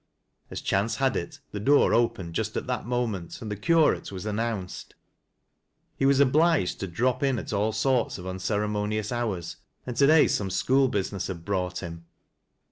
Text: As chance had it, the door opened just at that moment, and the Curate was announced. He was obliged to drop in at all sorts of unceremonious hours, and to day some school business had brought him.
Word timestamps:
As 0.49 0.61
chance 0.61 0.95
had 0.95 1.15
it, 1.15 1.41
the 1.51 1.59
door 1.59 1.93
opened 1.93 2.33
just 2.33 2.57
at 2.57 2.65
that 2.65 2.87
moment, 2.87 3.39
and 3.39 3.51
the 3.51 3.55
Curate 3.55 4.11
was 4.11 4.25
announced. 4.25 4.95
He 5.95 6.07
was 6.07 6.19
obliged 6.19 6.79
to 6.79 6.87
drop 6.87 7.21
in 7.21 7.37
at 7.37 7.53
all 7.53 7.71
sorts 7.71 8.17
of 8.17 8.25
unceremonious 8.25 9.11
hours, 9.11 9.57
and 9.85 9.95
to 9.97 10.07
day 10.07 10.27
some 10.27 10.49
school 10.49 10.87
business 10.87 11.27
had 11.27 11.45
brought 11.45 11.83
him. 11.83 12.05